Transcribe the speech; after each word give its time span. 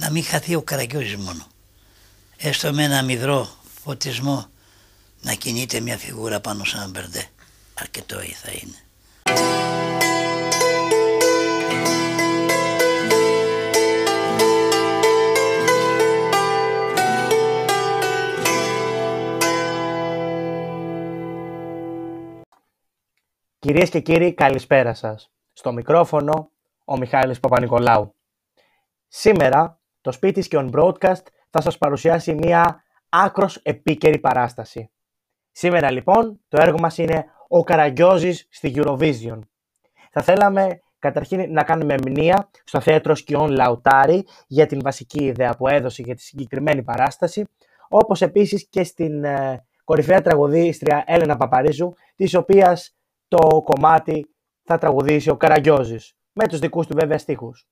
να 0.00 0.10
μην 0.10 0.24
χαθεί 0.24 0.54
ο 0.54 0.62
Καραγκιόζης 0.62 1.16
μόνο. 1.16 1.46
Έστω 2.36 2.72
με 2.72 2.84
ένα 2.84 3.02
μυδρό 3.02 3.48
φωτισμό 3.82 4.46
να 5.20 5.32
κινείται 5.32 5.80
μια 5.80 5.98
φιγούρα 5.98 6.40
πάνω 6.40 6.64
σε 6.64 6.76
ένα 6.76 6.88
μπερντέ. 6.88 7.28
Αρκετό 7.74 8.16
θα 8.16 8.50
είναι. 8.50 8.76
Κυρίες 23.58 23.90
και 23.90 24.00
κύριοι, 24.00 24.34
καλησπέρα 24.34 24.94
σας. 24.94 25.30
Στο 25.52 25.72
μικρόφωνο, 25.72 26.50
ο 26.84 26.96
Μιχάλης 26.96 27.40
Παπα-Νικολάου. 27.40 28.14
Σήμερα, 29.08 29.79
το 30.00 30.12
σπίτι 30.12 30.48
και 30.48 30.58
on 30.60 30.70
broadcast 30.70 31.22
θα 31.50 31.60
σας 31.60 31.78
παρουσιάσει 31.78 32.34
μια 32.34 32.82
άκρος 33.08 33.56
επίκαιρη 33.56 34.18
παράσταση. 34.18 34.90
Σήμερα 35.50 35.90
λοιπόν, 35.90 36.40
το 36.48 36.60
έργο 36.60 36.78
μας 36.78 36.98
είναι 36.98 37.24
ο 37.48 37.62
Καραγκιόζης 37.62 38.46
στη 38.50 38.72
Eurovision. 38.76 39.38
Θα 40.10 40.22
θέλαμε 40.22 40.80
καταρχήν 40.98 41.52
να 41.52 41.62
κάνουμε 41.62 41.94
μνήα 42.06 42.50
στο 42.64 42.80
θέατρο 42.80 43.14
Σκιών 43.14 43.50
Λαουτάρι 43.50 44.26
για 44.46 44.66
την 44.66 44.80
βασική 44.82 45.24
ιδέα 45.24 45.56
που 45.56 45.68
έδωσε 45.68 46.02
για 46.02 46.14
τη 46.14 46.22
συγκεκριμένη 46.22 46.82
παράσταση, 46.82 47.48
όπως 47.88 48.22
επίσης 48.22 48.68
και 48.68 48.84
στην 48.84 49.24
ε, 49.24 49.64
κορυφαία 49.84 50.20
τραγουδίστρια 50.20 51.04
Έλενα 51.06 51.36
Παπαρίζου, 51.36 51.92
της 52.16 52.34
οποίας 52.34 52.96
το 53.28 53.62
κομμάτι 53.64 54.34
θα 54.62 54.78
τραγουδήσει 54.78 55.30
ο 55.30 55.36
Καραγκιόζης, 55.36 56.14
με 56.32 56.46
τους 56.48 56.58
δικούς 56.58 56.86
του 56.86 56.96
βέβαια 56.96 57.18
στίχους. 57.18 57.68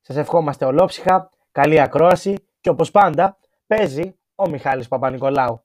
Σας 0.00 0.16
ευχόμαστε 0.16 0.64
ολόψυχα, 0.64 1.30
καλή 1.52 1.80
ακρόαση 1.80 2.34
και 2.60 2.68
όπως 2.68 2.90
πάντα 2.90 3.38
παίζει 3.66 4.14
ο 4.34 4.48
Μιχάλης 4.48 4.88
Παπα-Νικολάου. 4.88 5.64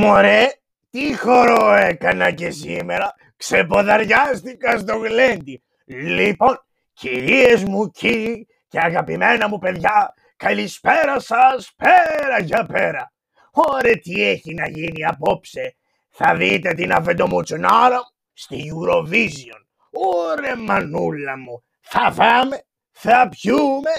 Μωρέ, 0.00 0.46
τι 0.90 1.16
χορό 1.16 1.72
έκανα 1.74 2.30
και 2.30 2.50
σήμερα; 2.50 3.14
Ξεποδαριάστηκα 3.36 4.78
στο 4.78 4.96
γλέντι. 4.96 5.62
Λοιπόν, 5.84 6.64
κυρίες 6.92 7.64
μου, 7.64 7.90
κύριοι 7.90 8.46
και 8.68 8.80
αγαπημένα 8.80 9.48
μου 9.48 9.58
παιδιά, 9.58 10.14
καλησπέρα 10.36 11.20
σας, 11.20 11.74
πέρα 11.76 12.40
για 12.40 12.66
πέρα. 12.66 13.12
Ωρε 13.52 13.94
τι 13.94 14.22
έχει 14.24 14.54
να 14.54 14.68
γίνει 14.68 15.04
απόψε; 15.04 15.76
Θα 16.10 16.34
δείτε 16.34 16.74
την 16.74 16.92
αφεντομουτσουνάρα 16.92 18.00
στη 18.32 18.72
Eurovision. 18.72 19.60
Ωρε 19.90 20.56
μανούλα 20.56 21.38
μου, 21.38 21.64
θα 21.80 22.12
φάμε, 22.12 22.64
θα 22.90 23.28
πιούμε 23.28 23.90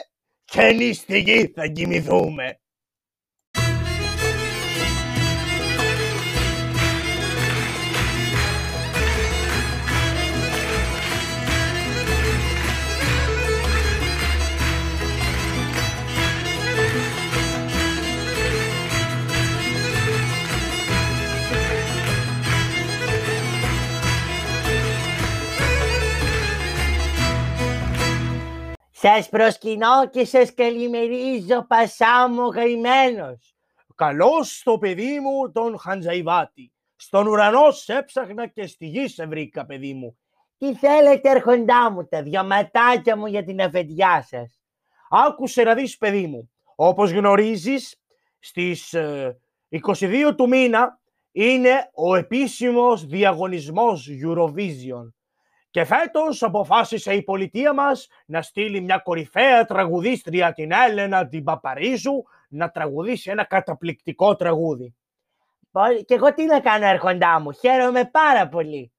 και 0.45 0.72
νηστικοί 0.72 1.52
θα 1.55 1.67
κοιμηθούμε. 1.67 2.61
Σας 29.03 29.29
προσκυνώ 29.29 30.09
και 30.09 30.25
σας 30.25 30.53
καλημερίζω 30.53 31.66
πασά 31.67 32.29
μου 32.29 32.51
γαϊμένος. 32.51 33.56
Καλώς 33.95 34.62
το 34.63 34.78
παιδί 34.78 35.19
μου 35.19 35.51
τον 35.51 35.79
Χαντζαϊβάτη. 35.79 36.72
Στον 36.95 37.28
ουρανό 37.28 37.72
σε 37.72 37.94
έψαχνα 37.94 38.47
και 38.47 38.67
στη 38.67 38.85
γη 38.85 39.07
σε 39.07 39.25
βρήκα 39.25 39.66
παιδί 39.66 39.94
μου. 39.94 40.17
Τι 40.57 40.75
θέλετε 40.75 41.29
έρχοντά 41.29 41.91
μου 41.91 42.07
τα 42.07 42.23
δυο 42.23 42.44
ματάκια 42.44 43.17
μου 43.17 43.25
για 43.25 43.44
την 43.44 43.61
αφεντιά 43.61 44.25
σας. 44.28 44.61
Άκουσε 45.09 45.63
να 45.63 45.73
δεις 45.73 45.97
παιδί 45.97 46.28
μου. 46.28 46.51
Όπως 46.75 47.11
γνωρίζεις 47.11 48.01
στις 48.40 48.95
22 48.95 50.28
ε, 50.28 50.34
του 50.34 50.47
μήνα 50.47 51.00
είναι 51.31 51.90
ο 51.94 52.16
επίσημος 52.16 53.06
διαγωνισμός 53.06 54.09
Eurovision. 54.23 55.11
Και 55.72 55.84
φέτος 55.84 56.44
αποφάσισε 56.44 57.14
η 57.14 57.24
πολιτεία 57.24 57.74
μας 57.74 58.08
να 58.26 58.42
στείλει 58.42 58.82
μια 58.82 58.98
κορυφαία 58.98 59.66
τραγουδίστρια 59.66 60.54
την 60.54 60.72
Έλενα 60.72 61.28
την 61.28 61.44
Παπαρίζου 61.44 62.24
να 62.50 62.70
τραγουδήσει 62.70 63.30
ένα 63.30 63.44
καταπληκτικό 63.44 64.36
τραγούδι. 64.36 64.96
Και 66.06 66.14
εγώ 66.14 66.34
τι 66.34 66.46
να 66.46 66.59
κάνω 66.59 66.86
έρχοντά 66.86 67.40
μου, 67.40 67.52
χαίρομαι 67.52 68.06
πάρα 68.06 68.48
πολύ. 68.48 68.92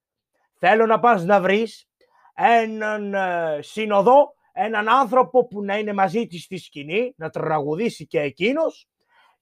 Θέλω 0.58 0.86
να 0.86 0.98
πας 0.98 1.24
να 1.24 1.40
βρεις 1.40 1.88
έναν 2.34 3.14
ε, 3.14 3.58
συνοδό, 3.60 4.34
έναν 4.52 4.88
άνθρωπο 4.88 5.46
που 5.46 5.64
να 5.64 5.78
είναι 5.78 5.92
μαζί 5.92 6.26
της 6.26 6.42
στη 6.42 6.58
σκηνή, 6.58 7.14
να 7.16 7.30
τραγουδήσει 7.30 8.06
και 8.06 8.20
εκείνος 8.20 8.88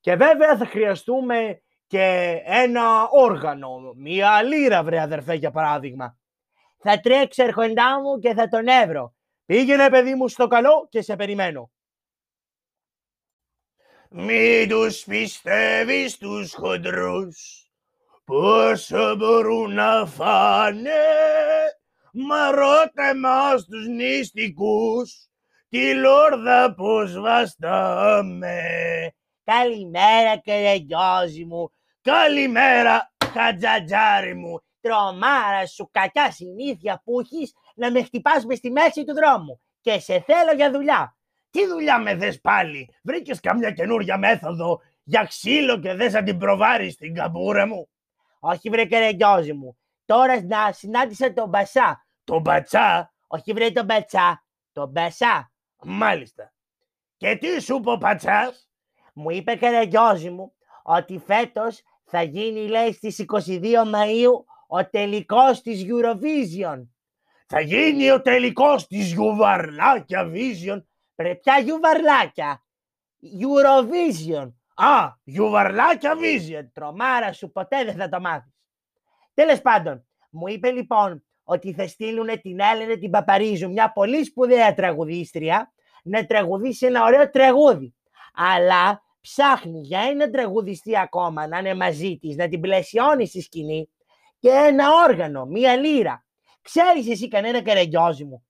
και 0.00 0.14
βέβαια 0.14 0.56
θα 0.56 0.66
χρειαστούμε 0.66 1.62
και 1.86 2.36
ένα 2.44 3.08
όργανο, 3.10 3.92
μία 3.96 4.42
λύρα 4.42 4.82
βρε 4.82 5.00
αδερφέ 5.00 5.34
για 5.34 5.50
παράδειγμα. 5.50 6.19
Θα 6.82 7.00
τρέξω 7.00 7.42
ερχοντά 7.42 8.00
μου 8.00 8.18
και 8.18 8.34
θα 8.34 8.48
τον 8.48 8.66
έβρω. 8.66 9.14
Πήγαινε 9.46 9.90
παιδί 9.90 10.14
μου 10.14 10.28
στο 10.28 10.46
καλό 10.46 10.86
και 10.90 11.02
σε 11.02 11.16
περιμένω. 11.16 11.70
Μη 14.10 14.66
τους 14.68 15.04
πιστεύεις 15.04 16.18
τους 16.18 16.54
χοντρούς 16.54 17.70
πόσο 18.24 19.16
μπορούν 19.16 19.74
να 19.74 20.06
φάνε 20.06 20.90
μα 22.12 22.50
ρώτα 22.50 23.08
εμάς 23.08 23.64
τους 23.64 23.86
νηστικούς 23.86 25.28
τη 25.68 25.94
λόρδα 25.94 26.74
πως 26.74 27.20
βαστάμε. 27.20 28.60
Καλημέρα 29.44 30.40
καραγκιόζη 30.40 31.44
μου. 31.44 31.72
Καλημέρα 32.00 33.12
χατζατζάρι 33.32 34.34
μου 34.34 34.62
τρομάρα 34.80 35.66
σου 35.66 35.88
κακιά 35.92 36.30
συνήθεια 36.30 37.02
που 37.04 37.20
έχεις 37.20 37.52
να 37.74 37.90
με 37.90 38.02
χτυπάς 38.02 38.44
με 38.44 38.54
στη 38.54 38.70
μέση 38.70 39.04
του 39.04 39.14
δρόμου 39.14 39.60
και 39.80 39.98
σε 39.98 40.20
θέλω 40.20 40.52
για 40.56 40.70
δουλειά. 40.70 41.16
Τι 41.50 41.66
δουλειά 41.66 41.98
με 41.98 42.14
δες 42.14 42.40
πάλι, 42.40 42.94
βρήκες 43.02 43.40
καμιά 43.40 43.70
καινούρια 43.70 44.18
μέθοδο 44.18 44.80
για 45.02 45.24
ξύλο 45.24 45.80
και 45.80 45.94
δες 45.94 46.12
να 46.12 46.22
την 46.22 46.38
προβάρεις 46.38 46.92
στην 46.92 47.14
καμπούρα 47.14 47.66
μου; 47.66 47.88
Όχι 48.40 48.70
βρε 48.70 48.84
κερεγγιόζη 48.84 49.52
μου, 49.52 49.78
τώρα 50.04 50.42
να 50.42 50.72
συνάντησα 50.72 51.32
τον 51.32 51.48
Μπασά. 51.48 52.06
Τον 52.24 52.40
Μπατσά; 52.40 53.12
Όχι 53.26 53.52
βρε 53.52 53.70
τον 53.70 53.84
Μπατσά, 53.84 54.44
τον 54.72 54.88
Μπασά. 54.88 55.52
Μάλιστα. 55.82 56.52
Και 57.16 57.36
τι 57.36 57.60
σου 57.62 57.76
είπε 57.76 57.90
ο 57.90 57.98
Πατσάς; 57.98 58.70
Μου 59.14 59.30
είπε 59.30 59.56
κερεγγιόζη 59.56 60.30
μου 60.30 60.52
ότι 60.82 61.18
φέτος 61.26 61.82
θα 62.04 62.22
γίνει 62.22 62.66
λέει 62.68 62.92
στις 62.92 63.24
22 63.46 63.74
Μαΐου 63.74 64.32
ο 64.72 64.88
τελικός 64.90 65.62
της 65.62 65.84
Eurovision. 65.88 66.86
Θα 67.46 67.60
γίνει 67.60 68.10
ο 68.10 68.20
τελικός 68.20 68.86
της 68.86 69.12
Γιουβαρλάκια 69.12 70.30
Vision. 70.34 70.82
Πρε 71.14 71.34
ποια 71.34 71.58
Γιουβαρλάκια; 71.58 72.64
Eurovision. 73.22 74.52
Α, 74.74 75.12
Γιουβαρλάκια 75.24 76.14
Vision. 76.14 76.68
Τρομάρα 76.72 77.32
σου 77.32 77.50
ποτέ 77.50 77.84
δεν 77.84 77.94
θα 77.94 78.08
το 78.08 78.20
μάθεις. 78.20 78.52
Τέλος 79.34 79.60
πάντων, 79.60 80.06
μου 80.30 80.48
είπε 80.48 80.70
λοιπόν 80.70 81.24
ότι 81.42 81.72
θα 81.72 81.86
στείλουν 81.86 82.40
την 82.40 82.60
Έλενε 82.60 82.96
την 82.96 83.10
Παπαρίζου, 83.10 83.70
μια 83.70 83.92
πολύ 83.92 84.24
σπουδαία 84.24 84.74
τραγουδίστρια, 84.74 85.72
να 86.02 86.26
τραγουδήσει 86.26 86.86
ένα 86.86 87.04
ωραίο 87.04 87.30
τραγούδι. 87.30 87.94
Αλλά 88.34 89.02
ψάχνει 89.20 89.80
για 89.80 90.00
ένα 90.00 90.30
τραγουδιστή 90.30 90.98
ακόμα 90.98 91.46
να 91.46 91.58
είναι 91.58 91.74
μαζί 91.74 92.18
της, 92.18 92.36
να 92.36 92.48
την 92.48 92.60
πλαισιώνει 92.60 93.26
στη 93.26 93.40
σκηνή 93.40 93.88
και 94.40 94.50
ένα 94.50 94.86
όργανο, 95.08 95.46
μία 95.46 95.76
λύρα. 95.76 96.24
Ξέρεις 96.62 97.10
εσύ 97.10 97.28
κανένα 97.28 97.62
καραγκιόζι 97.62 98.24
μου; 98.24 98.46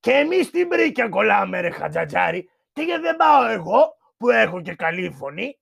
Και 0.00 0.12
εμείς 0.12 0.50
την 0.50 0.68
πρίκια 0.68 1.08
κολλάμε, 1.08 1.60
ρε 1.60 1.70
Χατζατζάρη. 1.70 2.50
Και 2.72 2.82
γιατί 2.82 3.02
δεν 3.02 3.16
πάω 3.16 3.46
εγώ 3.46 3.96
που 4.18 4.30
έχω 4.30 4.62
και 4.62 4.74
καλή 4.74 5.10
φωνή; 5.10 5.58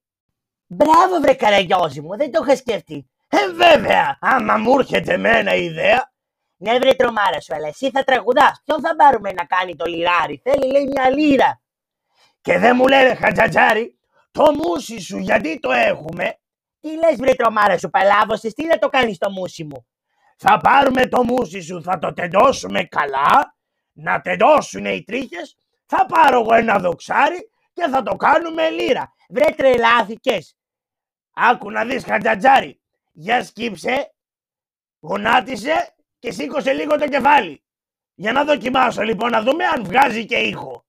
Μπράβο 0.66 1.20
βρε 1.20 1.34
καραγκιόζι 1.34 2.00
μου, 2.00 2.16
δεν 2.16 2.32
το 2.32 2.44
είχα 2.44 2.56
σκεφτεί. 2.56 3.10
Ε, 3.28 3.52
βέβαια, 3.52 4.18
άμα 4.20 4.58
μου 4.58 4.78
έρχεται 4.78 5.14
εμένα 5.14 5.54
η 5.54 5.64
ιδέα, 5.64 6.12
Ναι 6.56 6.78
βρε 6.78 6.94
τρομάρα 6.94 7.40
σου, 7.40 7.54
αλλά 7.54 7.68
εσύ 7.68 7.90
θα 7.90 8.04
τραγουδάς. 8.04 8.62
Ποιον 8.64 8.80
θα 8.80 8.96
πάρουμε 8.96 9.32
να 9.32 9.44
κάνει 9.44 9.76
το 9.76 9.84
λιράρι; 9.84 10.40
Θέλει 10.44 10.72
λέει 10.72 10.86
μια 10.86 11.10
λίρα. 11.10 11.60
και 12.42 12.58
δεν 12.58 12.76
μου 12.76 12.88
λένε 12.88 13.14
Χατζατζάρη, 13.14 13.98
το 14.32 14.52
μουσι 14.52 15.00
σου 15.00 15.18
γιατί 15.18 15.60
το 15.60 15.72
έχουμε, 15.72 16.38
Τι 16.86 16.94
λες 16.94 17.16
βρε 17.16 17.34
τρομάρα 17.34 17.78
σου, 17.78 17.90
παλάβωσες, 17.90 18.54
τι 18.54 18.64
να 18.64 18.78
το 18.78 18.88
κάνεις 18.88 19.18
το 19.18 19.30
μουσι 19.30 19.64
μου; 19.64 19.86
θα 20.36 20.58
πάρουμε 20.58 21.06
το 21.06 21.24
μουσι 21.24 21.60
σου, 21.60 21.82
θα 21.82 21.98
το 21.98 22.12
τεντώσουμε 22.12 22.84
καλά, 22.84 23.56
να 23.92 24.20
τεντώσουν 24.20 24.84
οι 24.84 25.04
τρίχες, 25.04 25.56
θα 25.86 26.06
πάρω 26.06 26.40
εγώ 26.40 26.54
ένα 26.54 26.78
δοξάρι 26.78 27.50
και 27.72 27.88
θα 27.90 28.02
το 28.02 28.16
κάνουμε 28.16 28.70
λίρα. 28.70 29.12
Βρε 29.28 29.54
τρελάθηκες. 29.56 30.56
Άκου 31.34 31.70
να 31.70 31.84
δεις 31.84 32.04
Χατζατζάρη, 32.04 32.80
για 33.12 33.44
σκύψε, 33.44 34.14
γονάτισε 35.00 35.94
και 36.18 36.30
σήκωσε 36.30 36.72
λίγο 36.72 36.98
το 36.98 37.08
κεφάλι. 37.08 37.64
Για 38.14 38.32
να 38.32 38.44
δοκιμάσω 38.44 39.02
λοιπόν 39.02 39.30
να 39.30 39.42
δούμε 39.42 39.64
αν 39.64 39.84
βγάζει 39.84 40.24
και 40.24 40.36
ήχο. 40.36 40.85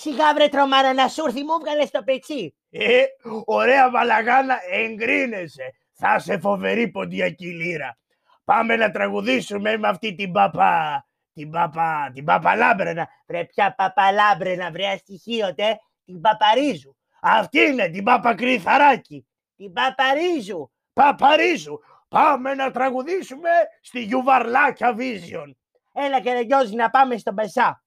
Σιγά 0.00 0.34
βρε 0.34 0.48
τρομάρα 0.48 0.92
να 0.92 1.08
σου 1.08 1.24
έρθει, 1.26 1.44
μου 1.44 1.58
βγάλε 1.60 1.86
το 1.86 2.02
πετσί. 2.02 2.54
Ε, 2.70 3.02
ωραία 3.44 3.90
βαλαγάνα, 3.90 4.56
εγκρίνεσαι. 4.70 5.74
Θα 5.92 6.18
σε 6.18 6.38
φοβερή 6.38 6.88
ποντιακή 6.88 7.46
λύρα. 7.46 7.98
Πάμε 8.44 8.76
να 8.76 8.90
τραγουδήσουμε 8.90 9.76
με 9.76 9.88
αυτή 9.88 10.14
την 10.14 10.32
παπά, 10.32 11.06
την 11.32 11.50
παπά, 11.50 12.10
την 12.14 12.24
παπαλάμπρενα. 12.24 13.08
Βρε 13.26 13.44
πια 13.44 13.74
παπαλάμπρενα, 13.74 14.70
βρε 14.70 14.86
αστοιχείωτε, 14.86 15.80
την 16.04 16.20
παπαρίζου. 16.20 16.96
Αυτή 17.20 17.60
είναι 17.60 17.88
την 17.88 18.04
παπα 18.04 18.34
κρυθαράκι. 18.34 19.26
Την 19.56 19.72
παπαρίζου. 19.72 20.70
Παπαρίζου. 20.92 21.78
Πάμε 22.08 22.54
να 22.54 22.70
τραγουδήσουμε 22.70 23.50
στη 23.80 24.02
Γιουβαρλάκια 24.02 24.96
Vision. 24.98 25.50
Έλα 25.92 26.20
και 26.20 26.32
ρεγιώζει 26.32 26.74
να 26.74 26.90
πάμε 26.90 27.16
στον 27.16 27.34
Πεσά. 27.34 27.82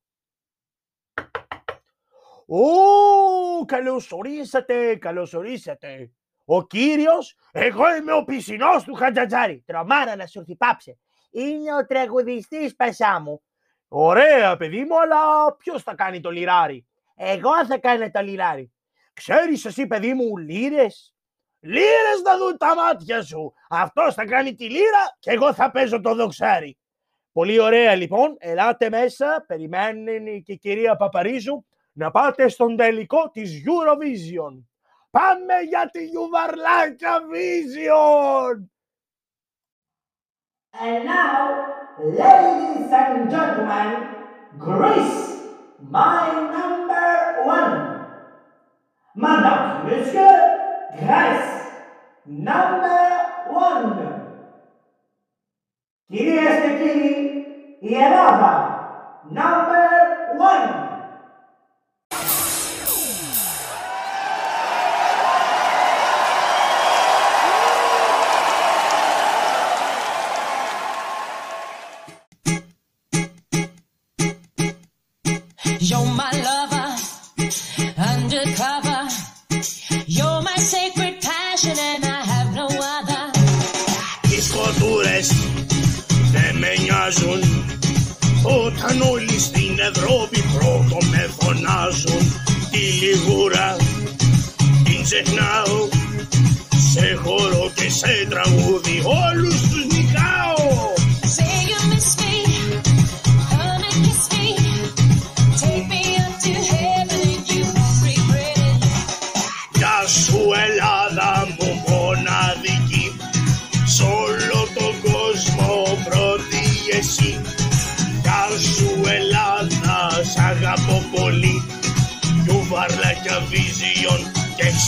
Ω, 2.54 3.66
καλώς 3.66 4.12
ορίσατε, 4.12 4.96
καλώς 4.96 5.34
ορίσατε. 5.34 6.12
Ο 6.46 6.64
κύριος, 6.68 7.36
εγώ 7.52 7.96
είμαι 7.96 8.14
ο 8.14 8.24
πισινός 8.24 8.84
του 8.84 8.94
Χατζατζάρη. 8.94 9.64
Τρομάρα 9.66 10.16
να 10.16 10.26
σου 10.26 10.40
έρθει 10.40 10.56
πάψε. 10.56 10.98
Είναι 11.32 11.76
ο 11.76 11.86
τραγουδιστής 11.86 12.76
Πεσά 12.76 13.20
μου. 13.20 13.42
Ωραία 13.88 14.58
παιδί 14.58 14.84
μου, 14.84 15.02
αλλά 15.02 15.18
ποιος 15.56 15.84
θα 15.84 15.96
κάνει 15.96 16.20
το 16.20 16.30
λιράρι. 16.30 16.88
Εγώ 17.16 17.66
θα 17.66 17.78
κάνω 17.78 18.12
το 18.12 18.22
λιράρι. 18.22 18.72
Ξέρεις 19.14 19.66
εσύ 19.66 19.88
παιδί 19.88 20.14
μου 20.14 20.38
λύρες. 20.38 21.14
Λύρες 21.60 22.22
να 22.24 22.38
δουν 22.38 22.58
τα 22.58 22.76
μάτια 22.76 23.24
σου. 23.24 23.54
Αυτός 23.70 24.14
θα 24.14 24.26
κάνει 24.26 24.56
τη 24.56 24.70
λύρα 24.70 25.18
και 25.20 25.32
εγώ 25.32 25.54
θα 25.54 25.72
παίζω 25.72 26.02
το 26.02 26.16
δοξάρι. 26.16 26.78
Πολύ 27.32 27.60
ωραία 27.60 27.96
λοιπόν, 27.96 28.36
ελάτε 28.40 28.90
μέσα, 28.90 29.44
περιμένει 29.48 30.42
και 30.42 30.52
η 30.52 30.58
κυρία 30.58 30.96
Παπαρίζου 30.96 31.66
να 31.94 32.12
πάτε 32.12 32.48
στον 32.48 32.76
τελικό 32.78 33.30
της 33.30 33.64
Eurovision. 33.66 34.64
Πάμε 35.12 35.54
για 35.70 35.90
τη 35.92 36.06
Γιουβαρλάκια 36.06 37.20
Vision! 37.32 38.70
And 40.74 41.04
now, 41.06 41.42
ladies 42.00 42.90
and 43.02 43.30
gentlemen, 43.30 43.92
Greece, 44.58 45.22
my 45.98 46.24
number 46.56 47.12
one. 47.58 47.76
Madame, 49.16 49.86
Monsieur, 49.86 50.38
Greece, 50.98 51.52
number 52.26 53.04
one. 53.68 54.12
Κυρίες 56.08 56.62
και 56.62 56.84
κύριοι, 56.84 57.46
η 57.80 57.94
Ελλάδα, 57.96 58.54
number 59.34 59.71
You're 75.84 76.06
my 76.06 76.32
lover, 76.48 76.90
undercover. 77.98 79.02
You're 80.06 80.42
my 80.50 80.58
sacred 80.74 81.16
passion, 81.30 81.76
and 81.90 82.06
I 82.06 82.22
have 82.34 82.50
no 82.54 82.68
other. 82.98 83.24
Οι 84.30 84.42
σκοτούρες 84.42 85.32
δεν 86.32 86.58
με 86.58 86.74
νοιάζουν 86.84 87.40
Όταν 88.44 89.02
όλοι 89.02 89.40
στην 89.40 89.80
Ευρώπη 89.80 90.44
πρώτο 90.58 90.98
με 91.12 91.30
φωνάζουν 91.40 92.42
Τη 92.72 92.78
λιγούρα 92.78 93.76
την 94.84 95.04
ξεχνάω 95.04 95.90
Σε 96.92 97.20
χώρο 97.24 97.72
και 97.76 97.90
σε 97.90 98.28
τραγούδι 98.30 99.02
όλους 99.06 99.41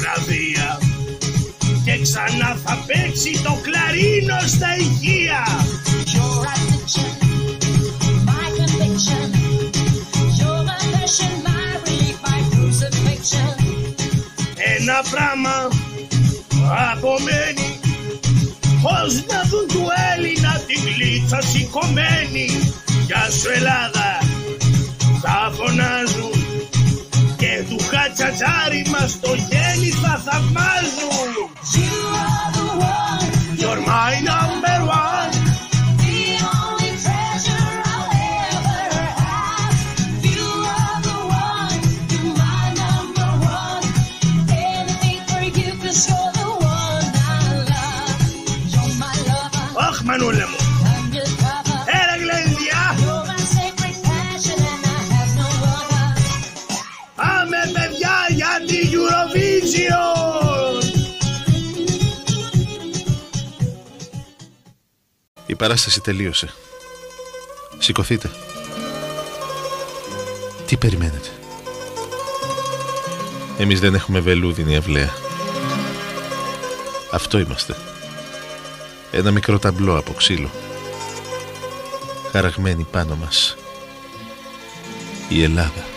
βραβεία 0.00 0.78
και 1.84 1.94
ξανά 2.02 2.50
θα 2.64 2.84
παίξει 2.86 3.32
το 3.42 3.58
κλαρίνο 3.64 4.38
στα 4.54 4.70
ηχεία. 4.84 5.42
Your 6.14 6.36
addiction, 6.52 7.10
my 8.28 8.46
conviction. 8.58 9.26
You're 10.38 10.62
my 10.70 10.80
passion, 10.94 11.34
my 11.46 11.64
relief, 11.84 12.18
my 12.26 12.40
crucifixion. 12.52 13.54
Ένα 14.78 14.98
πράγμα 15.10 15.68
απομένει 16.92 17.78
Πώς 18.82 19.12
να 19.30 19.42
δουν 19.50 19.68
του 19.68 19.86
Έλληνα 20.14 20.60
την 20.66 20.80
γλίτσα 20.94 21.40
σηκωμένη 21.40 22.48
Γεια 23.06 23.28
σου 23.30 23.50
Ελλάδα 23.54 24.18
θα 25.22 25.52
φωνάζουν 25.56 26.32
Και 27.36 27.64
του 27.68 27.78
χατσατζάρι 27.90 28.82
μας 28.90 29.20
το 29.20 29.34
γέννη 29.34 29.59
Arrasa 30.20 30.40
mais 30.52 31.02
um! 31.02 31.49
Παράσταση 65.60 66.00
τελείωσε. 66.00 66.52
Σηκωθείτε. 67.78 68.30
Τι 70.66 70.76
περιμένετε; 70.76 71.28
Εμείς 73.58 73.80
δεν 73.80 73.94
έχουμε 73.94 74.20
βελούδινη 74.20 74.76
αυλαία. 74.76 75.14
Αυτό 77.10 77.38
είμαστε. 77.38 77.76
Ένα 79.10 79.30
μικρό 79.30 79.58
ταμπλό 79.58 79.98
από 79.98 80.12
ξύλο. 80.12 80.50
Χαραγμένη 82.32 82.86
πάνω 82.90 83.16
μας. 83.16 83.56
Η 85.28 85.42
Ελλάδα. 85.42 85.89